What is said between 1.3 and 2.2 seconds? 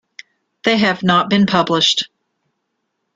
published.